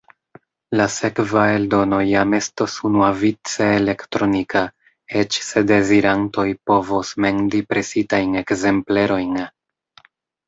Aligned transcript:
La 0.79 0.85
sekva 0.91 1.41
eldono 1.57 1.97
jam 2.11 2.31
estos 2.37 2.77
unuavice 2.89 3.67
elektronika, 3.81 4.63
eĉ 5.21 5.37
se 5.49 5.63
dezirantoj 5.73 6.47
povos 6.71 7.11
mendi 7.27 7.61
presitajn 7.75 8.33
ekzemplerojn. 8.45 9.39